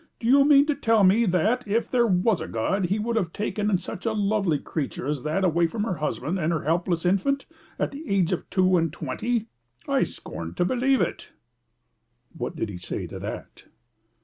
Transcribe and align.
'Do 0.19 0.25
you 0.25 0.43
mean 0.43 0.65
to 0.65 0.73
tell 0.73 1.03
me 1.03 1.27
that, 1.27 1.63
if 1.67 1.91
there 1.91 2.07
was 2.07 2.41
a 2.41 2.47
God, 2.47 2.85
he 2.85 2.97
would 2.97 3.15
have 3.15 3.31
taken 3.31 3.77
such 3.77 4.03
a 4.07 4.13
lovely 4.13 4.57
creature 4.57 5.05
as 5.05 5.21
that 5.21 5.43
away 5.43 5.67
from 5.67 5.83
her 5.83 5.93
husband 5.93 6.39
and 6.39 6.51
her 6.51 6.63
helpless 6.63 7.05
infant, 7.05 7.45
at 7.77 7.91
the 7.91 8.09
age 8.09 8.31
of 8.31 8.49
two 8.49 8.77
and 8.77 8.91
twenty? 8.91 9.45
I 9.87 10.01
scorn 10.01 10.55
to 10.55 10.65
believe 10.65 11.01
it.'" 11.01 11.29
"What 12.35 12.55
did 12.55 12.69
he 12.69 12.79
say 12.79 13.05
to 13.05 13.19
that?" 13.19 13.65